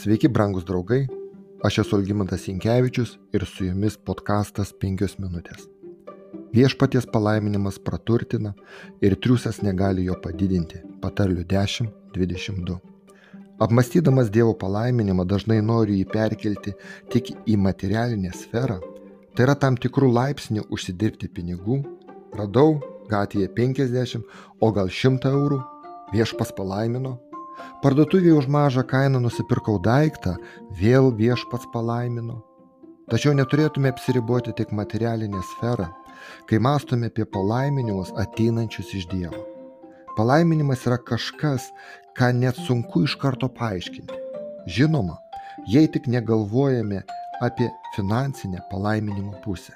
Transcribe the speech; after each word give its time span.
Sveiki, 0.00 0.30
brangus 0.32 0.64
draugai, 0.64 1.02
aš 1.66 1.82
esu 1.82 1.98
Algymantas 1.98 2.46
Inkevičius 2.48 3.10
ir 3.36 3.42
su 3.44 3.66
jumis 3.66 3.98
podkastas 4.08 4.70
5 4.84 5.18
minutės. 5.20 5.66
Viešpaties 6.56 7.04
palaiminimas 7.12 7.76
praturtina 7.84 8.54
ir 9.04 9.18
triusas 9.20 9.60
negali 9.60 10.06
jo 10.06 10.16
padidinti. 10.24 10.80
Patarlių 11.04 11.44
10.22. 11.52 12.78
Apmastydamas 13.60 14.32
Dievo 14.32 14.56
palaiminimą 14.64 15.28
dažnai 15.28 15.60
noriu 15.60 16.00
jį 16.00 16.08
perkelti 16.16 16.72
tik 17.12 17.34
į 17.44 17.60
materialinę 17.60 18.32
sferą, 18.32 18.80
tai 19.36 19.50
yra 19.50 19.58
tam 19.66 19.76
tikrų 19.76 20.14
laipsnių 20.16 20.70
užsidirbti 20.72 21.28
pinigų, 21.28 21.82
radau 22.40 22.78
gatvėje 23.12 23.52
50, 23.52 24.24
o 24.64 24.72
gal 24.72 24.88
100 24.88 25.34
eurų, 25.36 25.60
viešpas 26.16 26.56
palaimino, 26.56 27.18
Parduotuvėje 27.82 28.36
už 28.36 28.46
mažą 28.52 28.84
kainą 28.84 29.20
nusipirkau 29.24 29.78
daiktą, 29.82 30.36
vėl 30.80 31.10
viešpats 31.16 31.68
palaimino. 31.72 32.40
Tačiau 33.10 33.32
neturėtume 33.34 33.90
apsiriboti 33.90 34.52
tik 34.58 34.74
materialinę 34.76 35.40
sferą, 35.54 35.88
kai 36.46 36.60
mąstome 36.62 37.08
apie 37.10 37.24
palaiminimus 37.24 38.12
ateinančius 38.22 38.92
iš 39.00 39.08
Dievo. 39.10 39.40
Palaiminimas 40.18 40.84
yra 40.86 40.98
kažkas, 41.10 41.70
ką 42.18 42.30
net 42.36 42.58
sunku 42.66 43.06
iš 43.06 43.16
karto 43.22 43.48
paaiškinti. 43.48 44.18
Žinoma, 44.76 45.16
jei 45.66 45.88
tik 45.88 46.06
negalvojame 46.06 47.02
apie 47.40 47.70
finansinę 47.96 48.60
palaiminimo 48.70 49.40
pusę. 49.44 49.72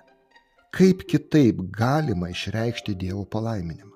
Kaip 0.75 1.07
kitaip 1.09 1.65
galima 1.73 2.29
išreikšti 2.35 2.95
Dievo 2.95 3.25
palaiminimą? 3.25 3.94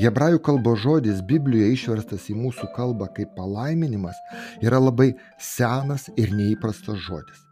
Hebrajų 0.00 0.40
kalbos 0.46 0.80
žodis 0.82 1.22
Biblijoje 1.26 1.74
išverstas 1.74 2.28
į 2.32 2.36
mūsų 2.38 2.70
kalbą 2.76 3.08
kaip 3.16 3.34
palaiminimas 3.38 4.18
yra 4.62 4.80
labai 4.82 5.12
senas 5.38 6.08
ir 6.16 6.34
neįprastas 6.34 7.00
žodis. 7.06 7.44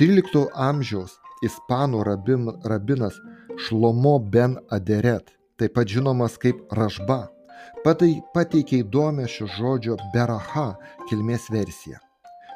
13 0.00 0.46
amžiaus 0.54 1.18
ispanų 1.44 2.04
rabin, 2.06 2.48
rabinas 2.64 3.18
Šlomo 3.66 4.18
ben 4.18 4.58
Aderet, 4.70 5.32
taip 5.56 5.76
pat 5.76 5.88
žinomas 5.88 6.36
kaip 6.40 6.64
Ražba, 6.76 7.26
pateikė 7.84 8.82
įdomią 8.84 9.28
šio 9.30 9.48
žodžio 9.58 10.00
beraha 10.14 10.72
kilmės 11.08 11.48
versiją. 11.52 12.05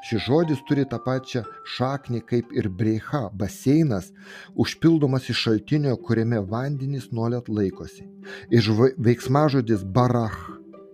Šis 0.00 0.22
žodis 0.24 0.60
turi 0.68 0.86
tą 0.88 0.96
pačią 1.04 1.42
šaknį 1.76 2.22
kaip 2.28 2.52
ir 2.56 2.68
breicha- 2.72 3.28
baseinas, 3.40 4.12
užpildomas 4.56 5.28
iš 5.28 5.42
šaltinio, 5.44 5.96
kuriame 5.96 6.40
vandenys 6.40 7.10
nuolat 7.12 7.48
laikosi. 7.48 8.08
Iš 8.50 8.70
veiksmažodis 8.98 9.84
barach 9.84 10.38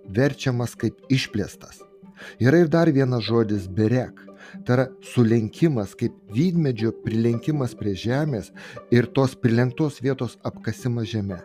verčiamas 0.08 0.74
kaip 0.74 0.94
išplėstas. 1.10 1.82
Yra 2.40 2.64
ir 2.64 2.68
dar 2.68 2.90
vienas 2.90 3.22
žodis 3.22 3.68
berek. 3.68 4.22
Tai 4.64 4.74
yra 4.76 4.86
sulenkimas 5.02 5.94
kaip 5.98 6.14
vydmedžio 6.32 6.92
prilenkimas 7.04 7.74
prie 7.74 7.94
žemės 7.98 8.52
ir 8.94 9.06
tos 9.06 9.34
prilenktos 9.34 10.00
vietos 10.00 10.36
apkasimas 10.44 11.10
žemė. 11.10 11.40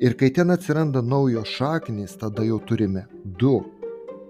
Ir 0.00 0.14
kai 0.14 0.30
ten 0.30 0.52
atsiranda 0.54 1.02
naujos 1.02 1.48
šaknys, 1.58 2.18
tada 2.20 2.44
jau 2.44 2.60
turime 2.60 3.06
du, 3.24 3.56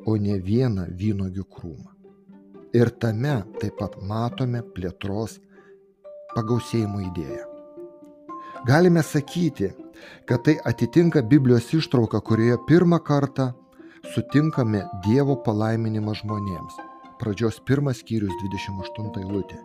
o 0.06 0.16
ne 0.16 0.38
vieną 0.38 0.86
vynogių 0.98 1.44
krūmą. 1.46 1.91
Ir 2.72 2.88
tame 3.04 3.34
taip 3.60 3.74
pat 3.80 3.98
matome 4.08 4.62
plėtros 4.74 5.36
pagausėjimo 6.32 7.02
idėją. 7.04 7.42
Galime 8.64 9.02
sakyti, 9.04 9.68
kad 10.24 10.44
tai 10.46 10.54
atitinka 10.70 11.20
Biblijos 11.22 11.68
ištrauką, 11.76 12.22
kurioje 12.24 12.56
pirmą 12.68 13.00
kartą 13.04 13.50
sutinkame 14.14 14.86
Dievo 15.04 15.36
palaiminimą 15.44 16.14
žmonėms. 16.22 16.80
Pradžios 17.20 17.60
pirmas 17.68 18.00
skyrius 18.00 18.32
28 18.40 19.20
eilutė. 19.20 19.60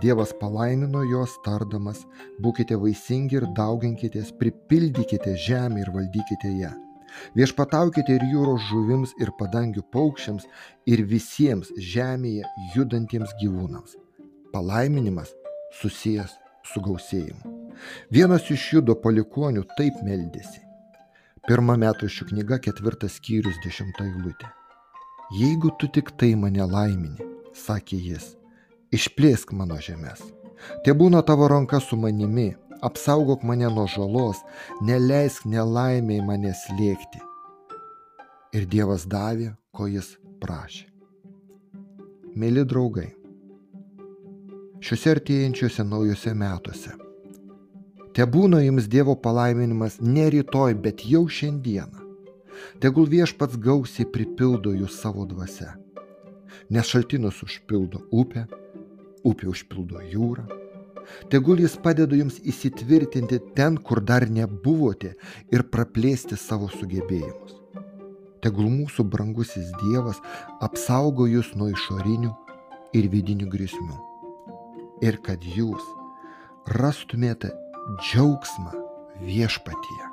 Dievas 0.00 0.30
palaimino 0.38 1.02
juos 1.04 1.34
tardamas, 1.44 2.06
būkite 2.40 2.78
vaisingi 2.78 3.40
ir 3.40 3.50
dauginkitės, 3.58 4.30
pripildykite 4.38 5.34
žemę 5.48 5.82
ir 5.82 5.92
valdykite 5.98 6.54
ją. 6.62 6.72
Viešpataukite 7.38 8.16
ir 8.16 8.24
jūros 8.32 8.64
žuvims, 8.68 9.14
ir 9.20 9.32
padangių 9.38 9.84
paukščiams, 9.94 10.46
ir 10.86 11.04
visiems 11.08 11.72
žemėje 11.76 12.48
judantiems 12.76 13.34
gyvūnams. 13.40 13.96
Palaiminimas 14.52 15.32
susijęs 15.80 16.34
su 16.68 16.82
gausėjimu. 16.84 17.56
Vienas 18.12 18.50
iš 18.52 18.68
judo 18.74 18.96
palikonių 19.04 19.64
taip 19.78 20.02
meldėsi. 20.06 20.60
Pirmą 21.48 21.74
metų 21.82 22.06
šių 22.14 22.28
knyga 22.30 22.60
ketvirtas 22.62 23.16
skyrius 23.18 23.56
dešimta 23.64 24.04
eilutė. 24.06 24.50
Jeigu 25.34 25.72
tu 25.80 25.88
tik 25.88 26.12
tai 26.20 26.34
mane 26.38 26.62
laimini, 26.68 27.24
sakė 27.56 27.98
jis, 27.98 28.34
išplėsk 28.94 29.54
mano 29.56 29.78
žemės. 29.82 30.20
Te 30.84 30.94
būna 30.94 31.22
tavo 31.26 31.48
ranka 31.50 31.80
su 31.80 31.96
manimi, 31.98 32.52
apsaugok 32.82 33.42
mane 33.42 33.68
nuo 33.74 33.86
žalos, 33.86 34.42
neleisk 34.82 35.46
nelaimiai 35.46 36.22
mane 36.26 36.52
slėgti. 36.64 37.22
Ir 38.52 38.66
Dievas 38.68 39.06
davė, 39.08 39.52
ko 39.72 39.86
jis 39.88 40.16
prašė. 40.42 40.88
Mėly 42.36 42.64
draugai, 42.68 43.10
šiuose 44.82 45.12
artėjančiuose 45.14 45.84
naujose 45.86 46.32
metuose, 46.36 46.94
te 48.16 48.26
būna 48.36 48.62
jums 48.64 48.88
Dievo 48.92 49.14
palaiminimas 49.26 50.00
ne 50.00 50.26
rytoj, 50.32 50.74
bet 50.84 51.04
jau 51.08 51.26
šiandieną. 51.28 52.00
Tegul 52.80 53.06
viešpats 53.08 53.56
gausiai 53.60 54.08
pripildo 54.08 54.72
jūs 54.76 54.98
savo 55.00 55.24
dvasia, 55.28 55.72
nes 56.72 56.88
šaltinus 56.88 57.40
užpildo 57.46 58.04
upė, 58.12 58.44
upė 59.28 59.48
užpildo 59.52 60.02
jūrą 60.12 60.61
Tegul 61.30 61.62
jis 61.62 61.76
padeda 61.78 62.16
jums 62.16 62.38
įsitvirtinti 62.42 63.38
ten, 63.56 63.76
kur 63.78 64.00
dar 64.02 64.26
nebuvote 64.28 65.14
ir 65.54 65.64
praplėsti 65.70 66.38
savo 66.40 66.70
sugebėjimus. 66.72 67.58
Tegul 68.42 68.66
mūsų 68.72 69.04
brangusis 69.06 69.68
Dievas 69.84 70.18
apsaugo 70.66 71.28
jūs 71.30 71.52
nuo 71.54 71.68
išorinių 71.70 72.32
ir 72.98 73.06
vidinių 73.12 73.46
grėsmių. 73.52 73.98
Ir 75.02 75.18
kad 75.22 75.44
jūs 75.46 75.84
rastumėte 76.78 77.52
džiaugsmą 78.02 78.74
viešpatyje. 79.22 80.10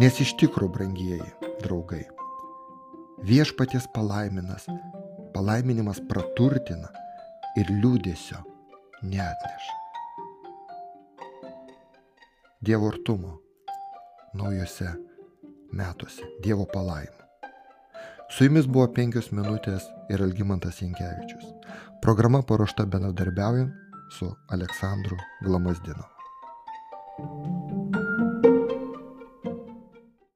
Nes 0.00 0.20
iš 0.24 0.36
tikrųjų, 0.40 0.72
brangieji 0.72 1.32
draugai, 1.64 2.04
viešpaties 3.28 3.88
palaiminas, 3.92 4.64
palaiminimas 5.34 6.00
praturtina 6.08 6.88
ir 7.60 7.68
liūdėsio 7.68 8.40
neatneša. 9.02 9.74
Dievo 12.60 12.88
artumo 12.88 13.38
naujose 14.34 14.92
metuose, 15.72 16.28
Dievo 16.44 16.66
palaimų. 16.70 17.18
Su 18.32 18.46
jumis 18.46 18.68
buvo 18.70 18.86
penkios 18.96 19.32
minutės 19.34 19.88
ir 20.08 20.22
Algymantas 20.24 20.80
Jankievičius. 20.80 21.50
Programa 22.02 22.40
paruošta 22.42 22.86
bendradarbiaujant 22.86 23.74
su 24.18 24.30
Aleksandru 24.48 25.18
Glamazdinu. 25.44 26.08